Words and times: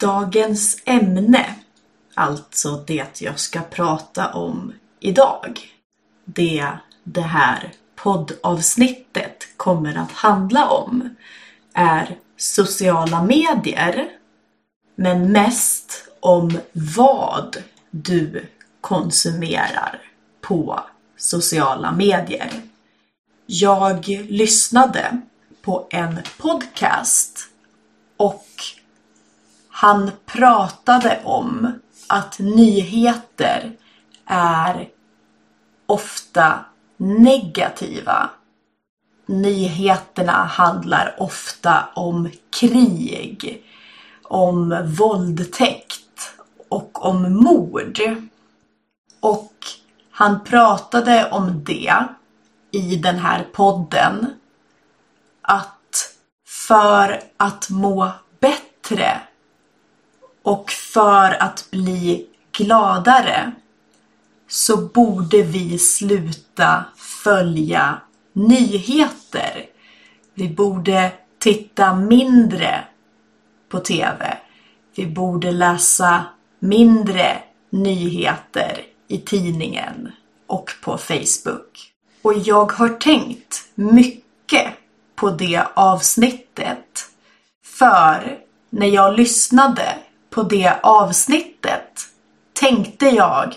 Dagens 0.00 0.82
ämne, 0.84 1.54
alltså 2.14 2.84
det 2.86 3.20
jag 3.20 3.40
ska 3.40 3.60
prata 3.60 4.32
om 4.32 4.72
idag, 5.00 5.60
det 6.24 6.68
det 7.04 7.20
här 7.20 7.72
poddavsnittet 7.96 9.48
kommer 9.56 9.98
att 9.98 10.12
handla 10.12 10.68
om 10.68 11.16
är 11.72 12.16
sociala 12.36 13.22
medier, 13.22 14.08
men 14.96 15.32
mest 15.32 16.08
om 16.20 16.58
vad 16.72 17.56
du 17.90 18.48
konsumerar 18.80 20.00
på 20.40 20.80
sociala 21.16 21.92
medier. 21.92 22.50
Jag 23.46 24.08
lyssnade 24.28 25.20
på 25.62 25.86
en 25.90 26.18
podcast 26.38 27.38
och 28.16 28.46
han 29.80 30.10
pratade 30.26 31.20
om 31.24 31.72
att 32.08 32.38
nyheter 32.38 33.72
är 34.26 34.88
ofta 35.86 36.64
negativa. 36.96 38.30
Nyheterna 39.26 40.32
handlar 40.32 41.14
ofta 41.18 41.88
om 41.94 42.30
krig, 42.60 43.64
om 44.22 44.86
våldtäkt 44.98 46.32
och 46.68 47.06
om 47.06 47.34
mord. 47.36 48.00
Och 49.20 49.54
han 50.10 50.44
pratade 50.44 51.30
om 51.30 51.64
det 51.64 52.04
i 52.70 52.96
den 52.96 53.18
här 53.18 53.46
podden. 53.52 54.26
Att 55.42 56.14
för 56.46 57.22
att 57.36 57.70
må 57.70 58.12
bättre 58.40 59.20
och 60.48 60.70
för 60.70 61.42
att 61.42 61.68
bli 61.70 62.26
gladare 62.52 63.52
så 64.48 64.76
borde 64.76 65.42
vi 65.42 65.78
sluta 65.78 66.84
följa 66.96 68.00
nyheter. 68.32 69.66
Vi 70.34 70.48
borde 70.48 71.12
titta 71.38 71.94
mindre 71.94 72.84
på 73.68 73.78
TV. 73.78 74.38
Vi 74.94 75.06
borde 75.06 75.50
läsa 75.50 76.24
mindre 76.58 77.38
nyheter 77.70 78.80
i 79.08 79.18
tidningen 79.18 80.12
och 80.46 80.70
på 80.82 80.98
Facebook. 80.98 81.92
Och 82.22 82.34
jag 82.34 82.72
har 82.72 82.88
tänkt 82.88 83.64
mycket 83.74 84.66
på 85.14 85.30
det 85.30 85.66
avsnittet. 85.74 87.10
För 87.64 88.38
när 88.70 88.86
jag 88.86 89.16
lyssnade 89.16 89.94
på 90.38 90.44
det 90.44 90.80
avsnittet 90.82 92.08
tänkte 92.52 93.06
jag 93.06 93.54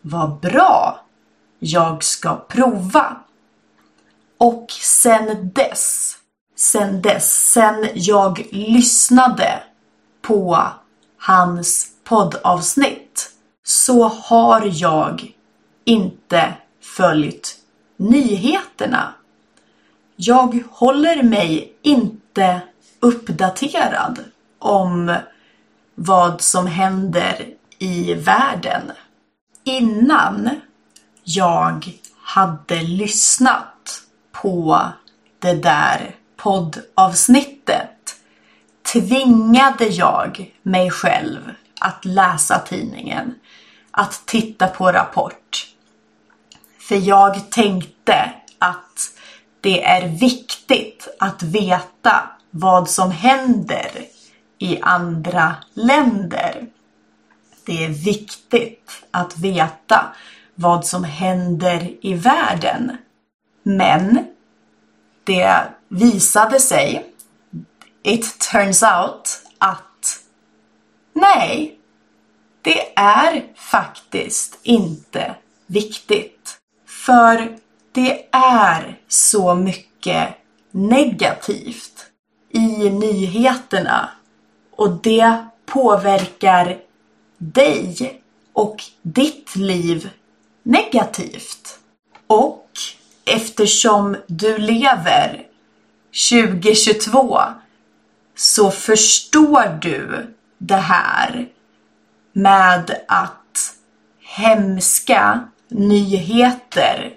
vad 0.00 0.40
bra! 0.40 1.04
Jag 1.58 2.04
ska 2.04 2.36
prova. 2.36 3.16
Och 4.38 4.66
sen 4.70 5.50
dess, 5.54 6.16
sen 6.56 7.02
dess, 7.02 7.52
sen 7.52 7.88
jag 7.94 8.46
lyssnade 8.50 9.62
på 10.22 10.66
hans 11.18 11.86
poddavsnitt 12.04 13.30
så 13.64 14.08
har 14.08 14.70
jag 14.74 15.32
inte 15.84 16.54
följt 16.96 17.56
nyheterna. 17.96 19.14
Jag 20.16 20.62
håller 20.70 21.22
mig 21.22 21.76
inte 21.82 22.60
uppdaterad 23.00 24.18
om 24.58 25.16
vad 25.94 26.40
som 26.40 26.66
händer 26.66 27.46
i 27.78 28.14
världen. 28.14 28.92
Innan 29.64 30.50
jag 31.24 31.92
hade 32.22 32.82
lyssnat 32.82 34.02
på 34.32 34.88
det 35.38 35.54
där 35.54 36.16
poddavsnittet 36.36 38.16
tvingade 38.92 39.86
jag 39.86 40.54
mig 40.62 40.90
själv 40.90 41.50
att 41.80 42.04
läsa 42.04 42.58
tidningen, 42.58 43.34
att 43.90 44.22
titta 44.26 44.68
på 44.68 44.92
Rapport. 44.92 45.66
För 46.78 46.96
jag 46.96 47.50
tänkte 47.50 48.32
att 48.58 49.12
det 49.60 49.84
är 49.84 50.08
viktigt 50.08 51.08
att 51.18 51.42
veta 51.42 52.30
vad 52.50 52.90
som 52.90 53.10
händer 53.10 53.90
i 54.62 54.78
andra 54.82 55.56
länder. 55.74 56.66
Det 57.64 57.84
är 57.84 57.88
viktigt 57.88 59.04
att 59.10 59.38
veta 59.38 60.14
vad 60.54 60.86
som 60.86 61.04
händer 61.04 61.90
i 62.00 62.14
världen. 62.14 62.96
Men 63.62 64.26
det 65.24 65.62
visade 65.88 66.60
sig, 66.60 67.06
it 68.02 68.38
turns 68.52 68.82
out, 68.82 69.42
att 69.58 70.18
nej, 71.12 71.78
det 72.62 72.98
är 72.98 73.44
faktiskt 73.56 74.58
inte 74.62 75.34
viktigt. 75.66 76.58
För 76.86 77.58
det 77.92 78.26
är 78.32 79.00
så 79.08 79.54
mycket 79.54 80.28
negativt 80.70 82.06
i 82.50 82.90
nyheterna 82.90 84.10
och 84.82 84.90
det 85.02 85.46
påverkar 85.66 86.78
dig 87.38 88.20
och 88.52 88.76
ditt 89.02 89.56
liv 89.56 90.10
negativt. 90.62 91.78
Och 92.26 92.68
eftersom 93.24 94.16
du 94.26 94.58
lever 94.58 95.46
2022 96.30 97.40
så 98.36 98.70
förstår 98.70 99.78
du 99.82 100.26
det 100.58 100.74
här 100.74 101.48
med 102.32 103.00
att 103.08 103.74
hemska 104.20 105.48
nyheter 105.68 107.14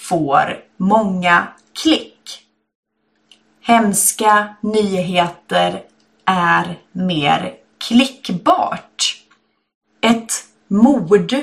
får 0.00 0.64
många 0.76 1.46
klick. 1.82 2.46
Hemska 3.62 4.54
nyheter 4.60 5.89
är 6.30 6.78
mer 6.92 7.54
klickbart. 7.78 9.16
Ett 10.00 10.32
mord 10.68 11.34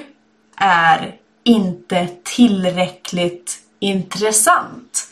är 0.58 1.16
inte 1.44 2.08
tillräckligt 2.24 3.60
intressant. 3.80 5.12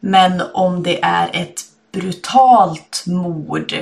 Men 0.00 0.42
om 0.54 0.82
det 0.82 1.02
är 1.02 1.30
ett 1.32 1.60
brutalt 1.92 3.04
mord 3.06 3.74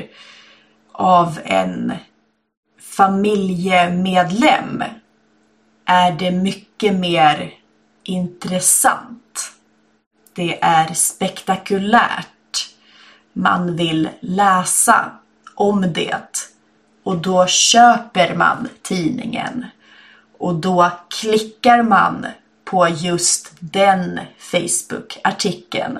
av 0.93 1.39
en 1.45 1.93
familjemedlem 2.81 4.85
är 5.85 6.13
det 6.13 6.31
mycket 6.31 6.95
mer 6.95 7.55
intressant. 8.03 9.53
Det 10.35 10.63
är 10.63 10.95
spektakulärt. 10.95 12.27
Man 13.33 13.77
vill 13.77 14.09
läsa 14.21 15.19
om 15.55 15.93
det 15.93 16.51
och 17.05 17.19
då 17.19 17.47
köper 17.47 18.35
man 18.35 18.69
tidningen 18.83 19.67
och 20.39 20.55
då 20.55 20.91
klickar 21.21 21.83
man 21.83 22.27
på 22.65 22.89
just 22.89 23.53
den 23.61 24.21
Facebook-artikeln. 24.39 25.99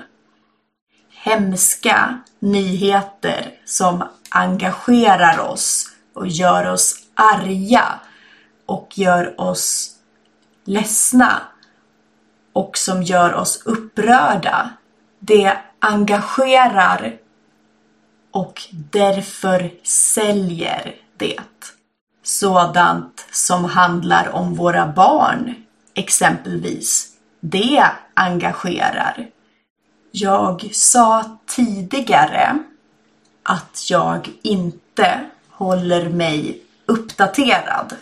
Hemska 1.11 2.19
nyheter 2.39 3.51
som 3.65 4.05
engagerar 4.31 5.41
oss 5.41 5.87
och 6.15 6.27
gör 6.27 6.73
oss 6.73 6.95
arga 7.15 7.85
och 8.67 8.89
gör 8.95 9.41
oss 9.41 9.91
ledsna 10.65 11.43
och 12.53 12.79
som 12.79 13.03
gör 13.03 13.35
oss 13.35 13.63
upprörda. 13.65 14.71
Det 15.19 15.59
engagerar 15.79 17.17
och 18.35 18.63
därför 18.71 19.73
säljer 19.83 20.95
det. 21.17 21.41
Sådant 22.23 23.27
som 23.33 23.65
handlar 23.65 24.29
om 24.29 24.55
våra 24.55 24.87
barn 24.87 25.55
exempelvis. 25.95 27.09
Det 27.41 27.87
engagerar. 28.15 29.27
Jag 30.11 30.69
sa 30.73 31.39
tidigare 31.47 32.59
att 33.43 33.91
jag 33.91 34.31
inte 34.43 35.21
håller 35.51 36.09
mig 36.09 36.63
uppdaterad. 36.87 37.95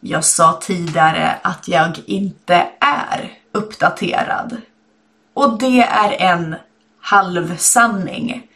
Jag 0.00 0.24
sa 0.24 0.60
tidigare 0.62 1.38
att 1.42 1.68
jag 1.68 2.00
inte 2.06 2.68
är 2.80 3.32
uppdaterad. 3.52 4.56
Och 5.34 5.58
det 5.58 5.82
är 5.82 6.12
en 6.12 6.56
halvsanning. 7.00 8.48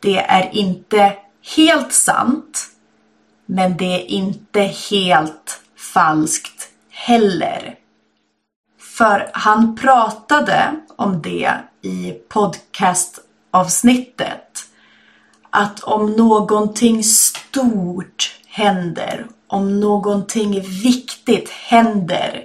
Det 0.00 0.18
är 0.18 0.50
inte 0.52 1.16
helt 1.56 1.92
sant, 1.92 2.66
men 3.46 3.76
det 3.76 3.84
är 3.84 4.06
inte 4.06 4.60
helt 4.60 5.60
falskt 5.76 6.68
heller. 6.90 7.74
För 8.78 9.30
han 9.32 9.76
pratade 9.76 10.76
om 10.96 11.22
det 11.22 11.52
i 11.82 12.12
podcastavsnittet. 12.28 14.66
Att 15.50 15.80
om 15.80 16.12
någonting 16.12 17.04
stort 17.04 18.40
händer, 18.46 19.26
om 19.46 19.80
någonting 19.80 20.60
viktigt 20.60 21.50
händer, 21.50 22.44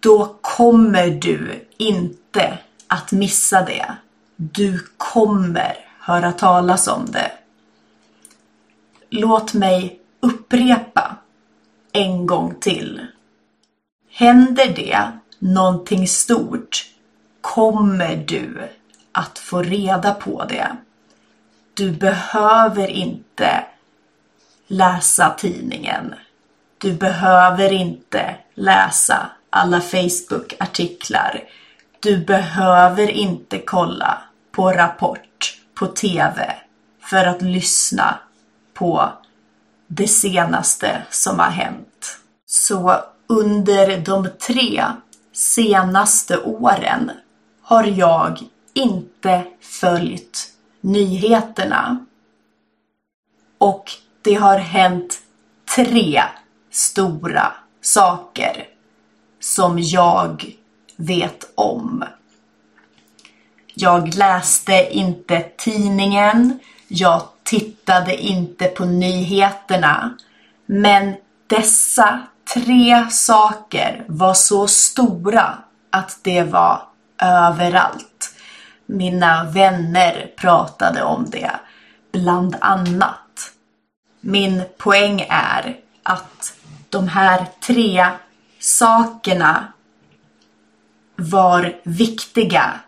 då 0.00 0.36
kommer 0.40 1.10
du 1.10 1.68
inte 1.76 2.58
att 2.86 3.12
missa 3.12 3.62
det. 3.62 3.96
Du 4.36 4.78
kommer 4.96 5.76
höra 6.06 6.32
talas 6.32 6.88
om 6.88 7.10
det. 7.10 7.32
Låt 9.10 9.54
mig 9.54 10.00
upprepa 10.20 11.16
en 11.92 12.26
gång 12.26 12.54
till. 12.60 13.06
Händer 14.10 14.72
det 14.76 14.98
någonting 15.38 16.08
stort 16.08 16.86
kommer 17.40 18.16
du 18.16 18.68
att 19.12 19.38
få 19.38 19.62
reda 19.62 20.14
på 20.14 20.44
det. 20.44 20.76
Du 21.74 21.90
behöver 21.90 22.88
inte 22.88 23.64
läsa 24.66 25.34
tidningen. 25.38 26.14
Du 26.78 26.92
behöver 26.92 27.72
inte 27.72 28.36
läsa 28.54 29.30
alla 29.50 29.80
Facebook-artiklar. 29.80 31.40
Du 32.00 32.18
behöver 32.18 33.10
inte 33.10 33.58
kolla 33.58 34.22
på 34.52 34.72
Rapport 34.72 35.33
på 35.74 35.86
TV 35.86 36.56
för 37.00 37.26
att 37.26 37.42
lyssna 37.42 38.18
på 38.74 39.12
det 39.86 40.08
senaste 40.08 41.02
som 41.10 41.38
har 41.38 41.50
hänt. 41.50 42.18
Så 42.46 42.96
under 43.26 43.98
de 43.98 44.28
tre 44.46 44.84
senaste 45.32 46.38
åren 46.38 47.10
har 47.62 47.84
jag 47.84 48.42
inte 48.74 49.44
följt 49.60 50.52
nyheterna. 50.80 52.06
Och 53.58 53.90
det 54.22 54.34
har 54.34 54.58
hänt 54.58 55.18
tre 55.76 56.22
stora 56.70 57.52
saker 57.80 58.68
som 59.40 59.78
jag 59.78 60.56
vet 60.96 61.52
om. 61.54 62.04
Jag 63.74 64.14
läste 64.14 64.88
inte 64.90 65.40
tidningen, 65.56 66.58
jag 66.88 67.22
tittade 67.42 68.16
inte 68.16 68.64
på 68.64 68.84
nyheterna. 68.84 70.16
Men 70.66 71.14
dessa 71.46 72.20
tre 72.54 73.06
saker 73.10 74.04
var 74.06 74.34
så 74.34 74.66
stora 74.66 75.58
att 75.90 76.18
det 76.22 76.42
var 76.42 76.82
överallt. 77.22 78.34
Mina 78.86 79.44
vänner 79.44 80.32
pratade 80.36 81.02
om 81.02 81.30
det, 81.30 81.50
bland 82.12 82.56
annat. 82.60 83.52
Min 84.20 84.62
poäng 84.78 85.26
är 85.30 85.76
att 86.02 86.54
de 86.90 87.08
här 87.08 87.46
tre 87.66 88.06
sakerna 88.58 89.72
var 91.16 91.76
viktiga 91.82 92.80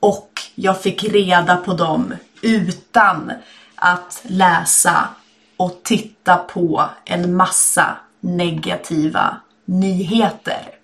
och 0.00 0.30
jag 0.54 0.82
fick 0.82 1.04
reda 1.04 1.56
på 1.56 1.72
dem 1.72 2.14
utan 2.42 3.32
att 3.74 4.22
läsa 4.22 5.08
och 5.56 5.80
titta 5.82 6.36
på 6.36 6.88
en 7.04 7.36
massa 7.36 7.96
negativa 8.20 9.36
nyheter. 9.64 10.74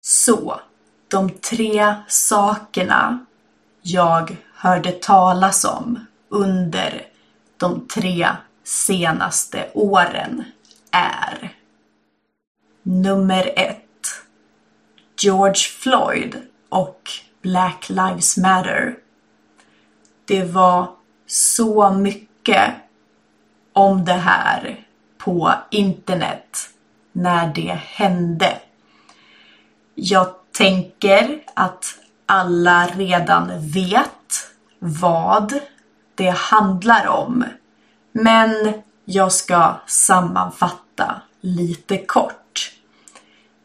Så, 0.00 0.60
de 1.08 1.30
tre 1.30 1.94
sakerna 2.08 3.18
jag 3.82 4.36
hörde 4.54 4.92
talas 4.92 5.64
om 5.64 6.06
under 6.28 7.02
de 7.56 7.86
tre 7.94 8.28
senaste 8.64 9.70
åren 9.74 10.44
är 10.90 11.52
Nummer 12.82 13.52
ett 13.56 13.84
George 15.22 15.54
Floyd 15.54 16.36
och 16.68 17.10
Black 17.42 17.88
Lives 17.88 18.36
Matter. 18.36 18.96
Det 20.24 20.44
var 20.44 20.88
så 21.26 21.90
mycket 21.90 22.74
om 23.72 24.04
det 24.04 24.12
här 24.12 24.86
på 25.18 25.54
internet 25.70 26.70
när 27.12 27.54
det 27.54 27.78
hände. 27.84 28.58
Jag 29.94 30.28
tänker 30.52 31.42
att 31.54 31.84
alla 32.26 32.86
redan 32.86 33.70
vet 33.70 34.50
vad 34.78 35.60
det 36.14 36.30
handlar 36.30 37.06
om. 37.06 37.44
Men 38.12 38.72
jag 39.04 39.32
ska 39.32 39.74
sammanfatta 39.86 41.22
lite 41.40 41.98
kort. 41.98 42.72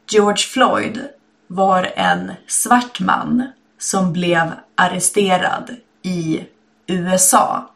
George 0.09 0.43
Floyd 0.43 1.07
var 1.47 1.91
en 1.95 2.31
svart 2.47 2.99
man 2.99 3.47
som 3.83 4.13
blev 4.13 4.51
arresterad 4.75 5.75
i 6.01 6.43
USA. 6.87 7.69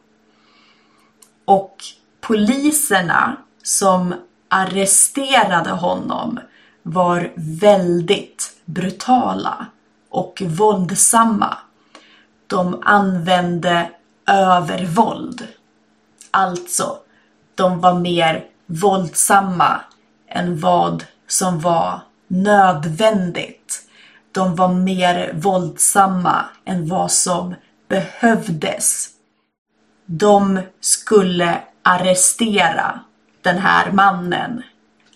Och 1.45 1.75
poliserna 2.21 3.37
som 3.63 4.15
arresterade 4.49 5.69
honom 5.69 6.39
var 6.83 7.31
väldigt 7.35 8.53
brutala 8.65 9.65
och 10.09 10.41
våldsamma. 10.45 11.57
De 12.47 12.81
använde 12.85 13.89
övervåld. 14.27 15.47
Alltså, 16.31 16.97
de 17.55 17.79
var 17.79 17.93
mer 17.93 18.45
våldsamma 18.65 19.81
än 20.27 20.59
vad 20.59 21.03
som 21.27 21.59
var 21.59 21.99
nödvändigt. 22.27 23.86
De 24.37 24.55
var 24.55 24.73
mer 24.73 25.33
våldsamma 25.33 26.45
än 26.65 26.87
vad 26.87 27.11
som 27.11 27.55
behövdes. 27.87 29.09
De 30.05 30.59
skulle 30.79 31.61
arrestera 31.83 32.99
den 33.41 33.57
här 33.57 33.91
mannen. 33.91 34.63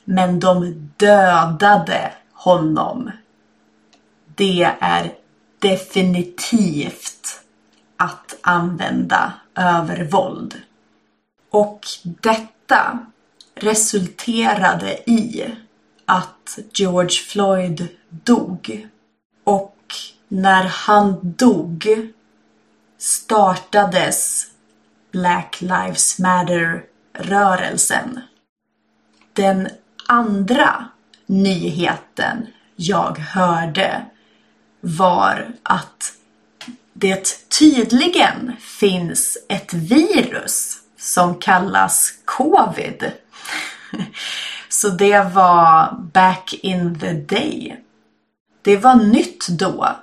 Men 0.03 0.39
de 0.39 0.71
dödade 0.97 2.13
honom. 2.33 3.11
Det 4.35 4.71
är 4.79 5.11
definitivt 5.59 7.41
att 7.97 8.37
använda 8.41 9.33
övervåld. 9.55 10.55
Och 11.51 11.81
detta 12.03 12.99
resulterade 13.55 15.09
i 15.09 15.45
att 16.05 16.59
George 16.73 17.23
Floyd 17.27 17.87
dog. 18.09 18.87
Och 19.51 19.77
när 20.27 20.63
han 20.63 21.19
dog 21.21 21.87
startades 22.97 24.45
Black 25.11 25.61
Lives 25.61 26.19
Matter-rörelsen. 26.19 28.19
Den 29.33 29.69
andra 30.07 30.85
nyheten 31.25 32.47
jag 32.75 33.17
hörde 33.17 34.05
var 34.81 35.53
att 35.63 36.13
det 36.93 37.49
tydligen 37.59 38.55
finns 38.59 39.37
ett 39.49 39.73
virus 39.73 40.77
som 40.97 41.39
kallas 41.39 42.13
covid. 42.25 43.11
Så 44.69 44.89
det 44.89 45.33
var 45.33 45.93
back 46.13 46.53
in 46.53 46.99
the 46.99 47.13
day. 47.13 47.77
Det 48.61 48.77
var 48.77 48.95
nytt 48.95 49.47
då. 49.47 49.95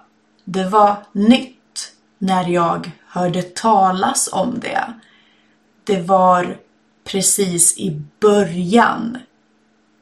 Det 0.44 0.64
var 0.64 0.96
nytt 1.12 1.92
när 2.18 2.48
jag 2.48 2.90
hörde 3.06 3.42
talas 3.42 4.28
om 4.32 4.60
det. 4.60 4.92
Det 5.84 6.00
var 6.00 6.58
precis 7.04 7.78
i 7.78 8.02
början, 8.20 9.18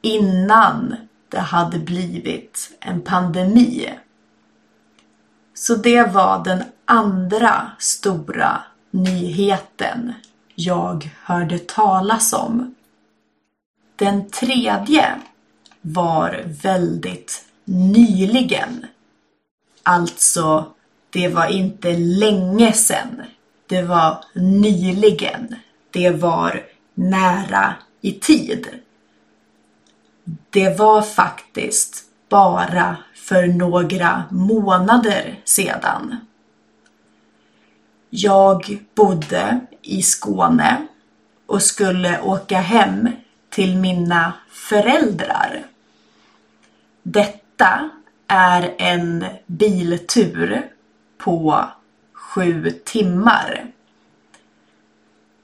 innan 0.01 0.95
det 1.29 1.39
hade 1.39 1.79
blivit 1.79 2.77
en 2.79 3.01
pandemi. 3.01 3.93
Så 5.53 5.75
det 5.75 6.03
var 6.03 6.43
den 6.43 6.63
andra 6.85 7.71
stora 7.79 8.63
nyheten 8.91 10.13
jag 10.55 11.09
hörde 11.23 11.59
talas 11.59 12.33
om. 12.33 12.75
Den 13.95 14.29
tredje 14.29 15.15
var 15.81 16.43
väldigt 16.63 17.46
nyligen. 17.67 18.85
Alltså, 19.83 20.65
det 21.09 21.27
var 21.27 21.47
inte 21.47 21.97
länge 21.97 22.73
sedan. 22.73 23.21
Det 23.67 23.81
var 23.81 24.23
nyligen. 24.33 25.55
det 25.91 26.09
var 26.11 26.63
nära 26.93 27.75
i 28.01 28.11
tid. 28.11 28.67
Det 30.49 30.79
var 30.79 31.01
faktiskt 31.01 32.03
bara 32.29 32.97
för 33.15 33.47
några 33.47 34.23
månader 34.31 35.39
sedan. 35.43 36.17
Jag 38.09 38.79
bodde 38.95 39.59
i 39.81 40.01
Skåne 40.01 40.87
och 41.45 41.61
skulle 41.61 42.21
åka 42.21 42.59
hem 42.59 43.09
till 43.49 43.77
mina 43.77 44.33
föräldrar. 44.49 45.65
Detta 47.03 47.46
detta 47.57 47.89
är 48.27 48.75
en 48.77 49.25
biltur 49.45 50.69
på 51.17 51.65
sju 52.13 52.71
timmar. 52.85 53.67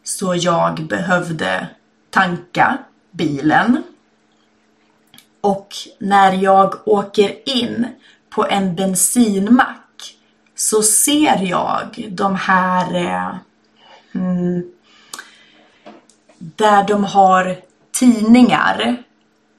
Så 0.04 0.36
jag 0.36 0.88
behövde 0.88 1.68
tanka 2.10 2.78
bilen. 3.12 3.84
Och 5.42 5.68
när 6.00 6.34
jag 6.34 6.88
åker 6.88 7.50
in 7.50 7.88
på 8.30 8.48
en 8.48 8.76
bensinmack 8.76 10.16
så 10.56 10.84
ser 10.84 11.38
jag 11.42 12.08
de 12.12 12.36
här 12.36 12.96
eh, 12.96 13.36
mm, 14.14 14.72
där 16.38 16.88
de 16.88 17.04
har 17.04 17.58
tidningar. 17.92 19.04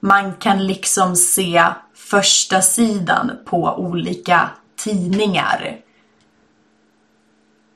Man 0.01 0.35
kan 0.35 0.67
liksom 0.67 1.17
se 1.17 1.65
första 2.05 2.63
sidan 2.63 3.33
på 3.45 3.75
olika 3.77 4.51
tidningar. 4.77 5.81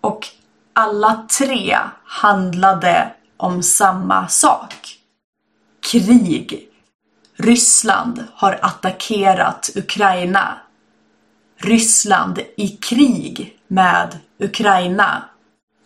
Och 0.00 0.28
alla 0.72 1.26
tre 1.38 1.78
handlade 2.04 3.14
om 3.36 3.62
samma 3.62 4.28
sak. 4.28 4.98
Krig. 5.92 6.68
Ryssland 7.36 8.24
har 8.34 8.58
attackerat 8.62 9.70
Ukraina. 9.74 10.58
Ryssland 11.56 12.38
i 12.56 12.68
krig 12.68 13.58
med 13.66 14.18
Ukraina. 14.38 15.24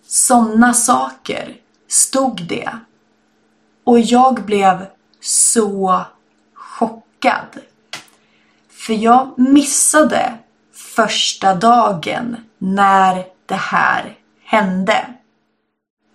Sådana 0.06 0.74
saker 0.74 1.56
stod 1.88 2.46
det. 2.48 2.70
Och 3.84 4.00
jag 4.00 4.44
blev 4.44 4.86
så 5.20 6.04
chockad. 6.54 7.71
För 8.86 8.92
jag 8.92 9.38
missade 9.38 10.38
första 10.72 11.54
dagen 11.54 12.36
när 12.58 13.24
det 13.46 13.54
här 13.54 14.18
hände. 14.44 15.06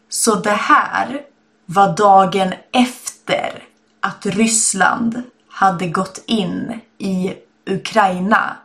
Så 0.09 0.35
det 0.35 0.49
här 0.49 1.21
var 1.65 1.97
dagen 1.97 2.53
efter 2.73 3.63
att 3.99 4.25
Ryssland 4.25 5.23
hade 5.49 5.87
gått 5.87 6.23
in 6.25 6.79
i 6.97 7.33
Ukraina. 7.69 8.57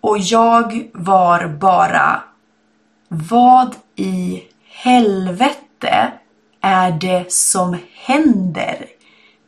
Och 0.00 0.18
jag 0.18 0.90
var 0.94 1.48
bara 1.48 2.22
Vad 3.08 3.76
i 3.96 4.42
helvete 4.68 6.12
är 6.60 6.90
det 6.90 7.32
som 7.32 7.78
händer? 7.94 8.86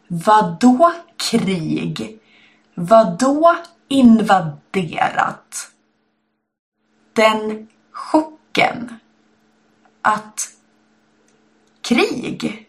Vadå 0.09 0.93
krig? 1.31 2.21
Vadå 2.75 3.57
invaderat? 3.89 5.71
Den 7.13 7.69
chocken 7.91 8.99
att 10.03 10.49
krig? 11.81 12.69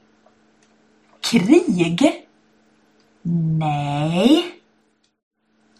Krig? 1.21 2.27
Nej. 3.57 4.62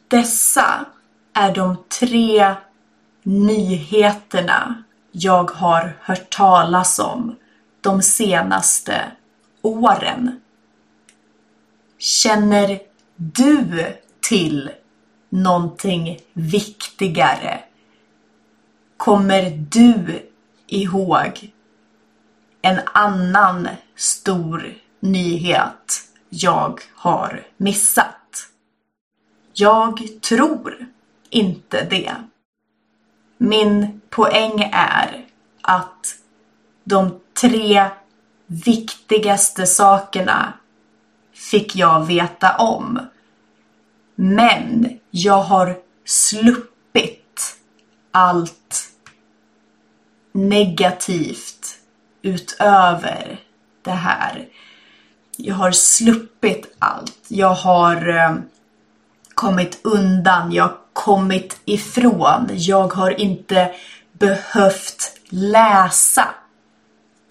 Dessa 0.08 0.86
är 1.34 1.56
de 1.56 1.78
tre 2.00 2.56
nyheterna 3.24 4.84
jag 5.12 5.52
har 5.52 5.98
hört 6.02 6.36
talas 6.36 7.00
om 7.00 7.36
de 7.82 8.02
senaste 8.02 9.12
åren. 9.62 10.42
Känner 11.98 12.80
du 13.16 13.96
till 14.30 14.72
någonting 15.30 16.20
viktigare? 16.34 17.60
Kommer 18.98 19.50
du 19.70 20.30
ihåg 20.68 21.52
en 22.62 22.80
annan 22.86 23.68
stor 23.96 24.74
nyhet 25.00 26.02
jag 26.30 26.80
har 26.96 27.48
missat? 27.58 28.48
Jag 29.54 30.02
tror 30.22 30.86
inte 31.30 31.88
det. 31.90 32.16
Min 33.38 34.02
poäng 34.10 34.70
är 34.74 35.26
att 35.62 36.16
de 36.84 37.20
tre 37.42 37.86
viktigaste 38.48 39.66
sakerna 39.66 40.54
fick 41.34 41.76
jag 41.76 42.06
veta 42.06 42.58
om. 42.58 43.00
Men 44.16 45.00
jag 45.12 45.42
har 45.42 45.78
sluppit 46.06 47.58
allt 48.12 48.92
negativt 50.32 51.78
utöver 52.22 53.40
det 53.82 53.92
här. 53.92 54.48
Jag 55.38 55.56
har 55.56 55.72
sluppit 55.72 56.76
allt. 56.80 57.18
Jag 57.28 57.54
har 57.54 58.10
eh, 58.10 58.36
kommit 59.34 59.80
undan. 59.84 60.52
Jag 60.52 60.64
har 60.64 60.78
kommit 60.94 61.62
ifrån. 61.66 62.50
Jag 62.52 62.94
har 62.94 63.22
inte 63.22 63.72
behövt 64.12 65.20
läsa 65.30 66.28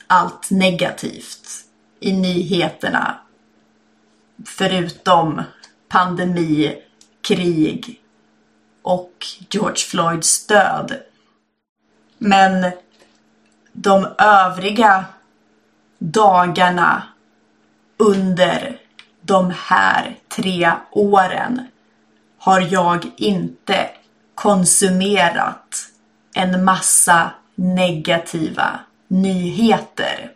allt 0.07 0.51
negativt 0.51 1.49
i 2.01 2.13
nyheterna. 2.13 3.19
Förutom 4.47 5.43
pandemi, 5.95 6.83
krig 7.23 8.01
och 8.83 9.27
George 9.51 9.77
Floyds 9.77 10.47
död. 10.47 11.01
Men 12.19 12.73
de 13.73 14.07
övriga 14.19 15.05
dagarna 15.99 17.03
under 17.97 18.81
de 19.21 19.53
här 19.57 20.19
tre 20.29 20.73
åren 20.91 21.61
har 22.39 22.61
jag 22.61 23.11
inte 23.17 23.91
konsumerat 24.35 25.77
en 26.35 26.65
massa 26.65 27.31
negativa 27.55 28.81
nyheter. 29.09 30.31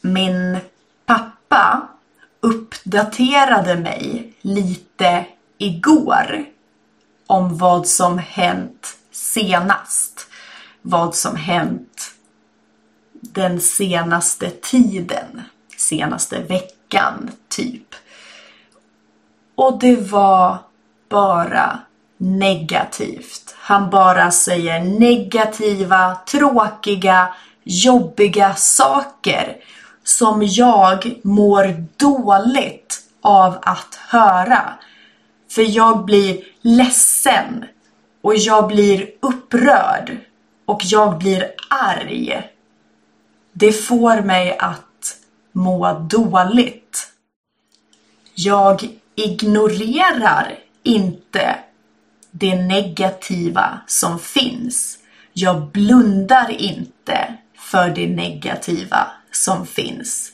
Min 0.00 0.58
pappa 1.06 1.88
uppdaterade 2.40 3.76
mig 3.76 4.32
lite 4.40 5.26
igår 5.58 6.44
om 7.26 7.58
vad 7.58 7.86
som 7.86 8.18
hänt 8.18 8.96
senast. 9.10 10.26
Vad 10.82 11.14
som 11.14 11.36
hänt 11.36 12.12
den 13.12 13.60
senaste 13.60 14.50
tiden, 14.50 15.42
senaste 15.76 16.42
veckan 16.42 17.30
typ. 17.48 17.94
Och 19.54 19.78
det 19.78 19.96
var 19.96 20.58
bara 21.08 21.78
negativt. 22.16 23.54
Han 23.58 23.90
bara 23.90 24.30
säger 24.30 24.84
negativa, 24.84 26.16
tråkiga, 26.26 27.34
jobbiga 27.64 28.54
saker 28.54 29.56
som 30.04 30.42
jag 30.42 31.20
mår 31.22 31.86
dåligt 31.96 33.02
av 33.20 33.58
att 33.62 33.94
höra. 33.94 34.74
För 35.50 35.76
jag 35.76 36.04
blir 36.04 36.44
ledsen 36.60 37.64
och 38.22 38.36
jag 38.36 38.68
blir 38.68 39.10
upprörd 39.20 40.16
och 40.64 40.80
jag 40.84 41.18
blir 41.18 41.46
arg. 41.70 42.50
Det 43.52 43.72
får 43.72 44.22
mig 44.22 44.58
att 44.58 45.16
må 45.52 45.92
dåligt. 45.92 47.12
Jag 48.34 48.88
ignorerar 49.14 50.58
inte 50.82 51.56
det 52.30 52.54
negativa 52.54 53.80
som 53.86 54.18
finns. 54.18 54.98
Jag 55.32 55.66
blundar 55.66 56.50
inte 56.50 57.34
för 57.56 57.90
det 57.90 58.08
negativa 58.08 59.06
som 59.32 59.66
finns. 59.66 60.32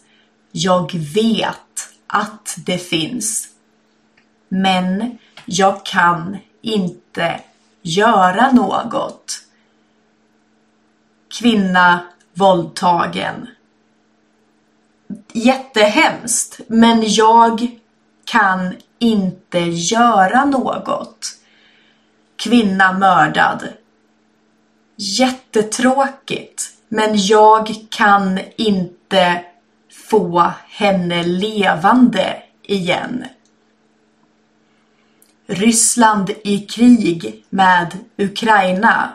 Jag 0.53 0.93
vet 0.95 1.91
att 2.07 2.55
det 2.67 2.79
finns. 2.79 3.49
Men 4.49 5.19
jag 5.45 5.87
kan 5.87 6.39
inte 6.63 7.41
göra 7.83 8.53
något. 8.53 9.43
Kvinna 11.39 12.07
våldtagen. 12.35 13.49
jättehemskt, 15.33 16.61
men 16.67 17.03
jag 17.07 17.79
kan 18.25 18.77
inte 18.99 19.59
göra 19.59 20.45
något. 20.45 21.27
Kvinna 22.37 22.93
mördad. 22.93 23.69
Jättetråkigt, 24.97 26.73
men 26.89 27.11
jag 27.15 27.75
kan 27.91 28.41
inte 28.57 29.45
få 30.09 30.53
henne 30.69 31.23
levande 31.23 32.43
igen. 32.63 33.25
Ryssland 35.47 36.31
i 36.45 36.59
krig 36.59 37.45
med 37.51 37.99
Ukraina. 38.19 39.15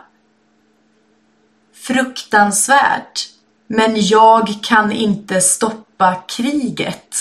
Fruktansvärt, 1.74 3.28
men 3.66 3.92
jag 3.96 4.54
kan 4.62 4.92
inte 4.92 5.40
stoppa 5.40 6.14
kriget. 6.14 7.16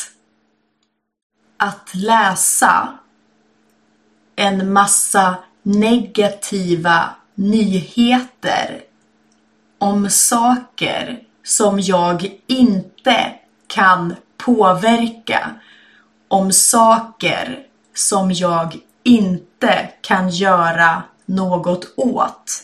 Att 1.58 1.96
läsa 1.96 2.98
en 4.36 4.74
massa 4.74 5.36
negativa 5.64 7.10
nyheter 7.36 8.82
om 9.82 10.10
saker 10.10 11.20
som 11.44 11.80
jag 11.80 12.32
inte 12.48 13.34
kan 13.68 14.16
påverka. 14.38 15.50
Om 16.28 16.52
saker 16.52 17.66
som 17.94 18.32
jag 18.32 18.78
inte 19.04 19.90
kan 20.02 20.30
göra 20.30 21.04
något 21.26 21.94
åt. 21.96 22.64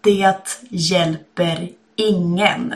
Det 0.00 0.58
hjälper 0.68 1.70
ingen. 1.96 2.74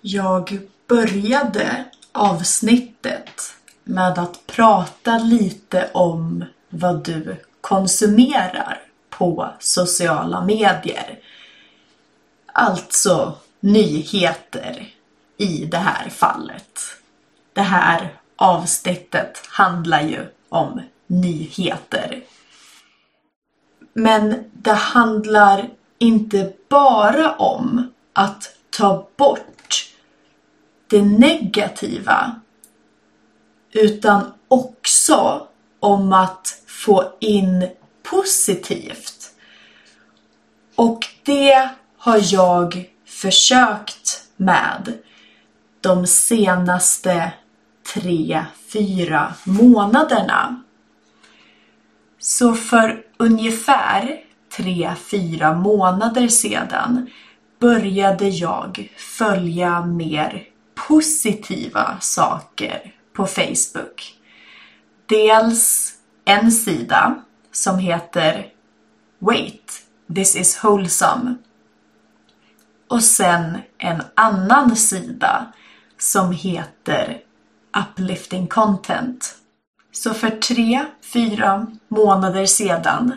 Jag 0.00 0.60
började 0.88 1.84
avsnittet 2.12 3.40
med 3.84 4.18
att 4.18 4.46
prata 4.46 5.18
lite 5.18 5.90
om 5.94 6.44
vad 6.68 7.04
du 7.04 7.36
konsumerar 7.60 8.80
på 9.10 9.50
sociala 9.60 10.44
medier. 10.44 11.18
Alltså 12.56 13.38
nyheter 13.60 14.94
i 15.36 15.64
det 15.64 15.78
här 15.78 16.08
fallet. 16.08 16.80
Det 17.52 17.60
här 17.62 18.18
avsnittet 18.36 19.46
handlar 19.48 20.00
ju 20.02 20.26
om 20.48 20.80
nyheter. 21.06 22.22
Men 23.92 24.50
det 24.52 24.72
handlar 24.72 25.70
inte 25.98 26.52
bara 26.68 27.36
om 27.36 27.92
att 28.12 28.56
ta 28.70 29.08
bort 29.16 29.92
det 30.86 31.02
negativa 31.02 32.40
utan 33.72 34.32
också 34.48 35.48
om 35.80 36.12
att 36.12 36.62
få 36.66 37.12
in 37.20 37.68
positivt. 38.02 39.30
Och 40.74 41.06
det 41.22 41.70
har 42.04 42.20
jag 42.22 42.84
försökt 43.06 44.24
med 44.36 44.98
de 45.80 46.06
senaste 46.06 47.32
tre, 47.94 48.44
fyra 48.72 49.34
månaderna. 49.44 50.62
Så 52.18 52.54
för 52.54 53.02
ungefär 53.16 54.20
tre, 54.56 54.92
fyra 55.10 55.54
månader 55.54 56.28
sedan 56.28 57.10
började 57.58 58.28
jag 58.28 58.92
följa 58.96 59.86
mer 59.86 60.42
positiva 60.88 61.96
saker 62.00 62.94
på 63.12 63.26
Facebook. 63.26 64.14
Dels 65.06 65.92
en 66.24 66.52
sida 66.52 67.14
som 67.52 67.78
heter 67.78 68.46
Wait, 69.18 69.82
this 70.14 70.36
is 70.36 70.64
wholesome. 70.64 71.34
Och 72.88 73.02
sen 73.02 73.58
en 73.78 74.02
annan 74.14 74.76
sida 74.76 75.52
som 75.98 76.32
heter 76.32 77.20
Uplifting 77.76 78.46
Content. 78.46 79.34
Så 79.92 80.14
för 80.14 80.30
tre, 80.30 80.84
fyra 81.12 81.66
månader 81.88 82.46
sedan 82.46 83.12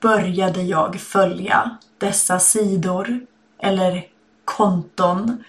började 0.00 0.62
jag 0.62 1.00
följa 1.00 1.76
dessa 1.98 2.38
sidor 2.38 3.20
eller 3.62 4.04
konton 4.44 5.44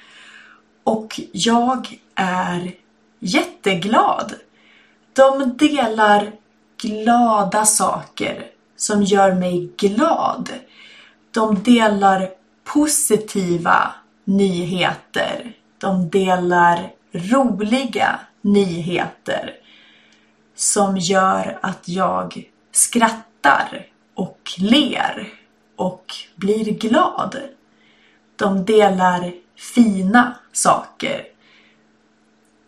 och 0.84 1.20
jag 1.32 2.00
är 2.16 2.72
jätteglad. 3.20 4.34
De 5.14 5.58
delar 5.58 6.32
glada 6.82 7.66
saker 7.66 8.46
som 8.78 9.04
gör 9.04 9.34
mig 9.34 9.72
glad. 9.78 10.50
De 11.32 11.64
delar 11.64 12.30
positiva 12.64 13.94
nyheter. 14.24 15.54
De 15.78 16.10
delar 16.10 16.92
roliga 17.12 18.20
nyheter 18.42 19.56
som 20.56 20.98
gör 20.98 21.60
att 21.62 21.88
jag 21.88 22.50
skrattar 22.72 23.88
och 24.14 24.40
ler 24.58 25.34
och 25.76 26.06
blir 26.36 26.72
glad. 26.72 27.38
De 28.36 28.66
delar 28.66 29.34
fina 29.56 30.36
saker. 30.52 31.28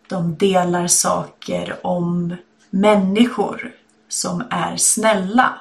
De 0.07 0.35
delar 0.35 0.87
saker 0.87 1.85
om 1.85 2.35
människor 2.69 3.75
som 4.07 4.43
är 4.49 4.77
snälla. 4.77 5.59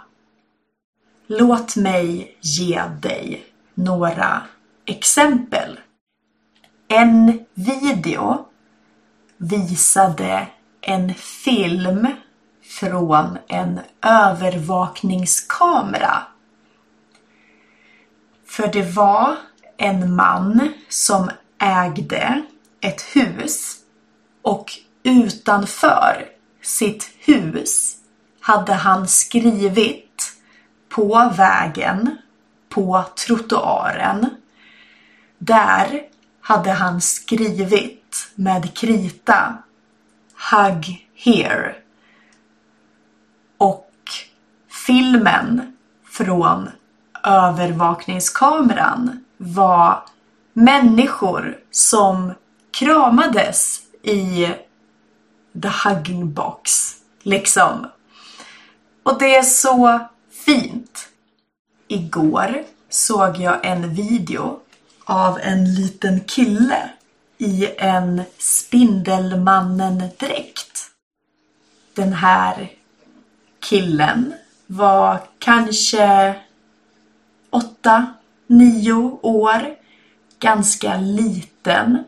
Låt 1.27 1.77
mig 1.77 2.37
ge 2.41 2.83
dig 3.03 3.54
några 3.75 4.43
exempel. 4.87 5.81
En 6.89 7.45
video 7.55 8.47
visade 9.37 10.47
en 10.81 11.15
film 11.15 12.07
från 12.63 13.39
en 13.49 13.81
övervakningskamera. 14.03 16.23
För 18.47 18.73
det 18.73 18.97
var 18.97 19.37
en 19.77 20.15
man 20.15 20.73
som 20.89 21.31
ägde 21.59 22.43
ett 22.81 23.03
hus 23.03 23.77
och 24.43 24.73
utanför 25.03 26.27
sitt 26.63 27.11
hus 27.19 27.97
hade 28.41 28.73
han 28.73 29.09
skrivit 29.09 30.33
på 30.89 31.33
vägen, 31.37 32.19
på 32.75 33.05
trottoaren. 33.27 34.27
Där 35.39 36.03
hade 36.41 36.71
han 36.71 37.01
skrivit 37.01 38.29
med 38.35 38.77
krita 38.77 39.59
Hug 40.53 41.09
here. 41.15 41.75
Och 43.59 43.91
filmen 44.87 45.77
från 46.11 46.71
övervakningskameran 47.25 49.25
var 49.37 50.05
människor 50.53 51.59
som 51.71 52.35
kramades 52.71 53.81
i 54.03 54.47
the 55.63 55.71
hugging 55.85 56.33
box. 56.33 56.93
Liksom. 57.23 57.87
Och 59.03 59.19
det 59.19 59.37
är 59.37 59.43
så 59.43 59.99
fint. 60.47 61.09
Igår 61.95 62.65
såg 62.89 63.37
jag 63.37 63.67
en 63.67 63.95
video 63.95 64.61
av 65.05 65.39
en 65.39 65.75
liten 65.75 66.21
kille 66.21 66.91
i 67.39 67.69
en 67.79 68.23
Spindelmannen-dräkt. 68.39 70.91
Den 71.95 72.13
här 72.13 72.71
killen 73.69 74.35
var 74.67 75.21
kanske 75.39 76.35
åtta, 77.51 78.07
nio 78.47 79.19
år, 79.23 79.77
ganska 80.39 80.97
liten. 80.97 82.05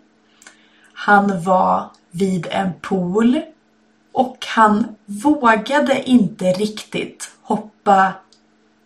Han 0.93 1.43
var 1.43 1.91
vid 2.11 2.47
en 2.51 2.73
pool 2.81 3.41
och 4.13 4.47
han 4.47 4.97
vågade 5.05 6.11
inte 6.11 6.45
riktigt 6.45 7.31
hoppa 7.43 8.13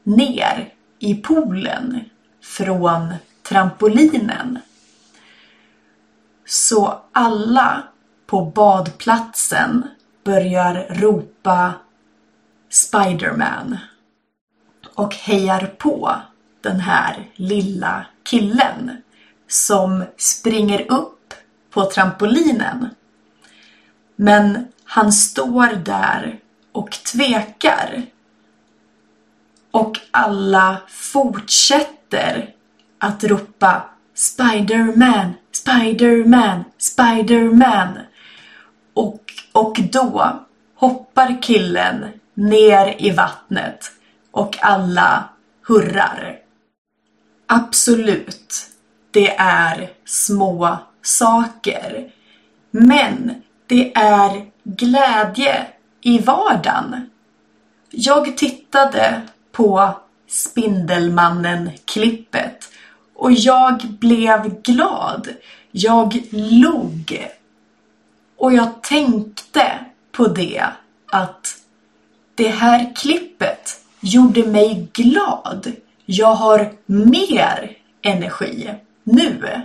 ner 0.03 0.75
i 1.01 1.15
poolen 1.15 2.01
från 2.43 3.15
trampolinen. 3.43 4.59
Så 6.47 7.01
alla 7.13 7.83
på 8.27 8.45
badplatsen 8.45 9.89
börjar 10.25 10.87
ropa 10.91 11.73
Spiderman 12.69 13.79
och 14.95 15.15
hejar 15.15 15.67
på 15.79 16.17
den 16.61 16.81
här 16.81 17.31
lilla 17.35 18.07
killen 18.23 19.03
som 19.49 20.05
springer 20.17 20.93
upp 20.93 21.35
på 21.71 21.85
trampolinen. 21.85 22.89
Men 24.17 24.69
han 24.85 25.13
står 25.13 25.67
där 25.67 26.39
och 26.73 26.91
tvekar. 26.91 28.03
Och 29.71 29.99
alla 30.11 30.83
fortsätter 30.89 32.55
att 32.99 33.25
ropa 33.25 33.85
Spiderman, 34.15 35.35
Spiderman, 35.53 36.65
Spiderman. 36.79 37.99
Och, 38.95 39.21
och 39.53 39.81
då 39.93 40.41
hoppar 40.75 41.43
killen 41.43 42.05
ner 42.35 42.95
i 42.99 43.11
vattnet 43.11 43.93
och 44.31 44.59
alla 44.61 45.29
hurrar. 45.67 46.39
Absolut, 47.47 48.55
det 49.11 49.37
är 49.39 49.91
små 50.05 50.79
saker. 51.03 52.11
Men 52.71 53.43
det 53.67 53.93
är 53.95 54.47
glädje 54.65 55.67
i 56.01 56.19
vardagen. 56.19 57.11
Jag 57.91 58.37
tittade 58.37 59.23
på 59.53 59.95
Spindelmannen-klippet 60.29 62.69
och 63.15 63.33
jag 63.33 63.81
blev 64.01 64.63
glad. 64.63 65.29
Jag 65.71 66.23
log. 66.33 67.29
Och 68.37 68.53
jag 68.53 68.83
tänkte 68.83 69.79
på 70.13 70.27
det 70.27 70.65
att 71.13 71.57
det 72.35 72.49
här 72.49 72.97
klippet 72.97 73.81
gjorde 74.01 74.47
mig 74.47 74.89
glad. 74.93 75.73
Jag 76.07 76.35
har 76.35 76.73
mer 76.87 77.77
energi 78.03 78.71
nu 79.05 79.63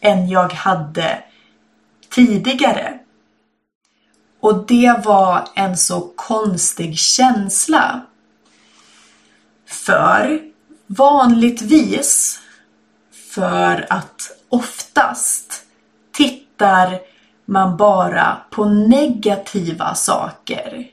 än 0.00 0.28
jag 0.28 0.52
hade 0.52 1.24
tidigare. 2.10 2.98
Och 4.40 4.66
det 4.66 5.00
var 5.04 5.48
en 5.54 5.76
så 5.76 6.00
konstig 6.16 6.98
känsla. 6.98 8.00
För 9.72 10.40
vanligtvis, 10.86 12.40
för 13.34 13.86
att 13.90 14.30
oftast 14.48 15.64
tittar 16.12 17.00
man 17.44 17.76
bara 17.76 18.36
på 18.50 18.64
negativa 18.64 19.94
saker. 19.94 20.90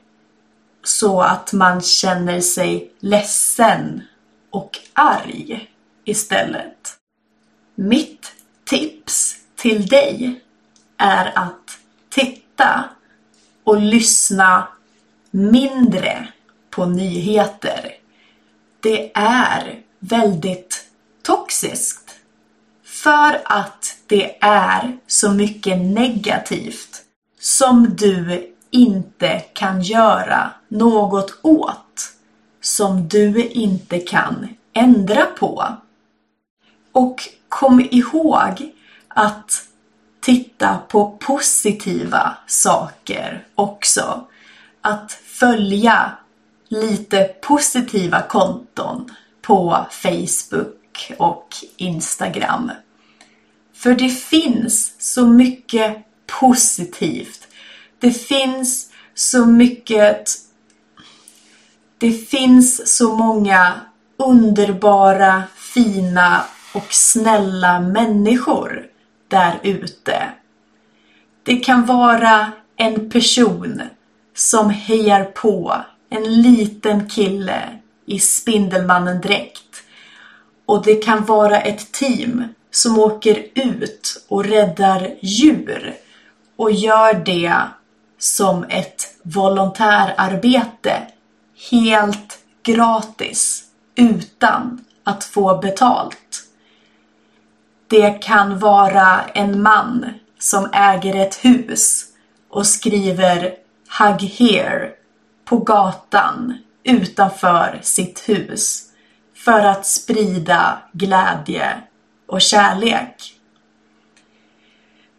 Så 0.84 1.20
att 1.20 1.52
man 1.52 1.80
känner 1.80 2.40
sig 2.40 2.92
ledsen 3.00 4.02
och 4.50 4.78
arg 4.92 5.70
istället. 6.04 6.96
Mitt 7.74 8.32
tips 8.64 9.36
till 9.56 9.86
dig 9.86 10.40
är 10.96 11.38
att 11.38 11.78
titta 12.08 12.84
och 13.64 13.80
lyssna 13.80 14.68
mindre 15.30 16.28
på 16.70 16.86
nyheter. 16.86 17.99
Det 18.82 19.10
är 19.14 19.80
väldigt 19.98 20.84
toxiskt. 21.22 22.10
För 22.84 23.40
att 23.44 23.96
det 24.06 24.44
är 24.44 24.98
så 25.06 25.30
mycket 25.30 25.78
negativt 25.78 27.02
som 27.40 27.96
du 27.96 28.54
inte 28.70 29.38
kan 29.38 29.82
göra 29.82 30.50
något 30.68 31.38
åt. 31.42 32.12
Som 32.60 33.08
du 33.08 33.44
inte 33.44 33.98
kan 33.98 34.48
ändra 34.72 35.26
på. 35.26 35.76
Och 36.92 37.28
kom 37.48 37.80
ihåg 37.90 38.72
att 39.08 39.66
titta 40.20 40.78
på 40.88 41.10
positiva 41.10 42.36
saker 42.46 43.46
också. 43.54 44.26
Att 44.80 45.12
följa 45.12 46.12
lite 46.70 47.24
positiva 47.24 48.22
konton 48.22 49.10
på 49.42 49.86
Facebook 49.90 51.12
och 51.18 51.48
Instagram. 51.76 52.70
För 53.74 53.94
det 53.94 54.08
finns 54.08 54.94
så 54.98 55.26
mycket 55.26 55.96
positivt. 56.40 57.48
Det 57.98 58.10
finns 58.10 58.92
så 59.14 59.46
mycket 59.46 60.28
det 61.98 62.12
finns 62.12 62.96
så 62.96 63.16
många 63.16 63.80
underbara, 64.16 65.42
fina 65.56 66.44
och 66.74 66.92
snälla 66.92 67.80
människor 67.80 68.86
där 69.28 69.60
ute. 69.62 70.32
Det 71.42 71.56
kan 71.56 71.86
vara 71.86 72.52
en 72.76 73.10
person 73.10 73.82
som 74.34 74.70
hejar 74.70 75.24
på 75.24 75.76
en 76.10 76.42
liten 76.42 77.08
kille 77.08 77.78
i 78.06 78.18
Spindelmannen-dräkt. 78.18 79.82
Och 80.66 80.84
det 80.84 80.94
kan 80.94 81.24
vara 81.24 81.60
ett 81.60 81.92
team 81.92 82.44
som 82.70 82.98
åker 82.98 83.46
ut 83.54 84.24
och 84.28 84.44
räddar 84.44 85.10
djur 85.20 85.94
och 86.56 86.72
gör 86.72 87.14
det 87.14 87.54
som 88.18 88.64
ett 88.64 89.14
volontärarbete 89.22 90.92
helt 91.70 92.38
gratis 92.62 93.64
utan 93.94 94.84
att 95.04 95.24
få 95.24 95.58
betalt. 95.58 96.44
Det 97.88 98.10
kan 98.22 98.58
vara 98.58 99.20
en 99.34 99.62
man 99.62 100.06
som 100.38 100.68
äger 100.72 101.16
ett 101.16 101.44
hus 101.44 102.04
och 102.50 102.66
skriver 102.66 103.54
Hug 103.98 104.22
here 104.22 104.99
på 105.50 105.56
gatan 105.56 106.58
utanför 106.84 107.78
sitt 107.82 108.28
hus 108.28 108.86
för 109.34 109.60
att 109.60 109.86
sprida 109.86 110.82
glädje 110.92 111.82
och 112.26 112.40
kärlek. 112.40 113.40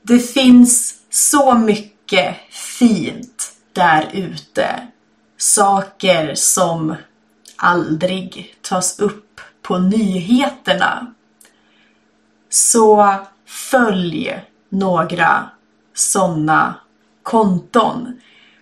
Det 0.01 0.19
finns 0.19 0.99
så 1.09 1.55
mycket 1.55 2.35
fint 2.51 3.51
där 3.73 4.09
ute. 4.13 4.87
Saker 5.37 6.35
som 6.35 6.95
aldrig 7.55 8.55
tas 8.61 8.99
upp 8.99 9.41
på 9.61 9.77
nyheterna. 9.77 11.13
Så 12.49 13.15
följ 13.45 14.41
några 14.69 15.49
sådana 15.93 16.75
konton. 17.23 18.19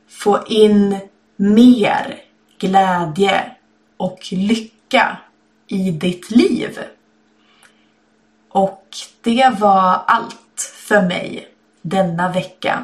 Få 0.08 0.44
in 0.48 1.09
mer 1.40 2.22
glädje 2.58 3.52
och 3.98 4.20
lycka 4.32 5.18
i 5.68 5.92
ditt 5.92 6.32
liv. 6.32 6.80
Och 8.50 8.88
det 9.22 9.50
var 9.60 10.04
allt 10.08 10.74
för 10.88 11.02
mig 11.02 11.48
denna 11.82 12.32
vecka. 12.32 12.84